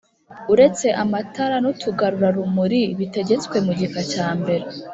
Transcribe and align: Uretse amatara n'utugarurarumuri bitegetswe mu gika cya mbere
Uretse 0.53 0.87
amatara 1.03 1.55
n'utugarurarumuri 1.63 2.81
bitegetswe 2.97 3.55
mu 3.65 3.71
gika 3.79 4.01
cya 4.11 4.27
mbere 4.39 4.65